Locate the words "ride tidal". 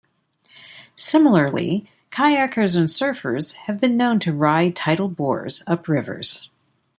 4.33-5.09